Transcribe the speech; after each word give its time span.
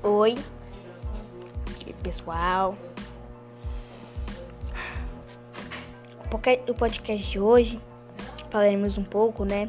Oi, 0.00 0.36
pessoal. 2.04 2.78
O 6.68 6.74
podcast 6.74 7.28
de 7.28 7.40
hoje 7.40 7.80
falaremos 8.48 8.96
um 8.96 9.02
pouco, 9.02 9.44
né, 9.44 9.68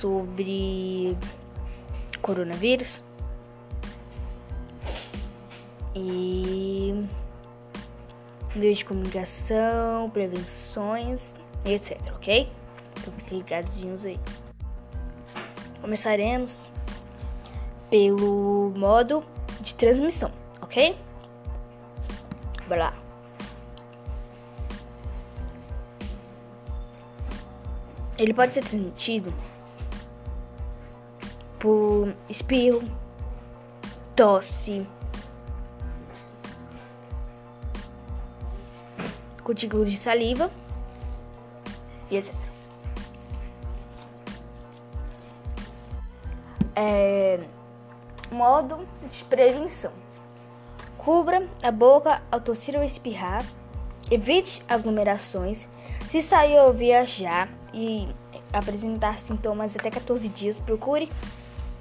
sobre 0.00 1.16
coronavírus 2.22 3.02
e 5.92 7.04
meios 8.54 8.78
de 8.78 8.84
comunicação, 8.84 10.08
prevenções, 10.10 11.34
etc, 11.64 11.98
ok? 12.14 12.48
Então 13.00 13.12
fiquem 13.14 13.38
ligadinhos 13.38 14.06
aí. 14.06 14.20
Começaremos 15.80 16.70
pelo 17.90 18.72
modo 18.76 19.24
de 19.60 19.74
transmissão, 19.74 20.30
ok? 20.62 20.96
Bora 22.68 22.84
lá. 22.84 22.94
Ele 28.16 28.32
pode 28.32 28.54
ser 28.54 28.62
transmitido 28.62 29.32
por 31.58 32.14
espirro, 32.28 32.82
tosse, 34.14 34.86
cutículas 39.42 39.90
de 39.90 39.96
saliva 39.96 40.50
e 42.10 42.16
etc. 42.16 42.34
É, 46.76 47.40
modo 48.30 48.84
de 49.08 49.24
prevenção: 49.24 49.92
cubra 50.98 51.46
a 51.62 51.70
boca 51.70 52.22
ao 52.30 52.40
tossir 52.40 52.76
ou 52.76 52.82
espirrar, 52.82 53.44
evite 54.10 54.62
aglomerações. 54.68 55.66
Se 56.10 56.20
sair 56.22 56.58
ou 56.58 56.72
viajar 56.72 57.48
e 57.72 58.08
apresentar 58.52 59.18
sintomas 59.18 59.76
até 59.76 59.90
14 59.90 60.28
dias, 60.28 60.58
procure 60.58 61.10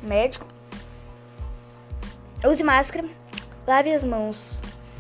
médico. 0.02 0.46
Use 2.46 2.64
máscara, 2.64 3.08
lave 3.68 3.92
as 3.92 4.04
mãos 4.04 4.58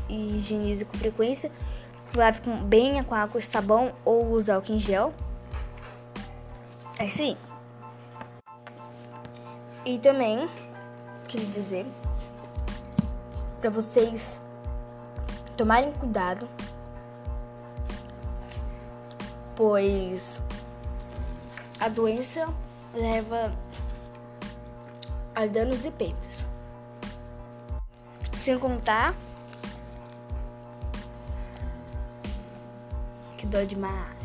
e 0.09 0.37
higienize 0.37 0.83
com 0.83 0.97
frequência. 0.97 1.51
Lave 2.15 2.41
com, 2.41 2.57
bem 2.57 3.01
com 3.03 3.13
água 3.13 3.39
e 3.39 3.43
sabão 3.43 3.93
ou 4.03 4.31
use 4.31 4.51
álcool 4.51 4.73
em 4.73 4.79
gel. 4.79 5.13
É 6.97 7.07
sim. 7.07 7.37
E 9.85 9.97
também, 9.99 10.49
queria 11.29 11.47
dizer 11.49 11.85
para 13.61 13.69
vocês 13.69 14.41
tomarem 15.55 15.91
cuidado, 15.91 16.49
pois 19.55 20.39
a 21.79 21.87
doença 21.87 22.51
leva 22.93 23.53
a 25.35 25.45
danos 25.45 25.85
e 25.85 25.91
perdas. 25.91 26.45
Sem 28.37 28.57
contar 28.57 29.13
que 33.37 33.45
dói 33.45 33.67
demais. 33.67 34.17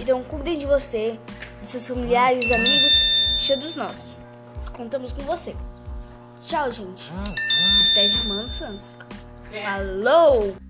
Então 0.00 0.24
cuidem 0.24 0.58
de 0.58 0.66
você, 0.66 1.20
de 1.60 1.66
seus 1.66 1.86
familiares, 1.86 2.50
amigos 2.50 2.92
e 3.38 3.46
todos 3.48 3.74
nós. 3.74 4.16
Contamos 4.72 5.12
com 5.12 5.22
você. 5.22 5.54
Tchau, 6.46 6.70
gente. 6.70 7.12
Esté 7.82 8.08
Germano 8.08 8.48
Santos. 8.48 8.94
Falou! 9.50 10.69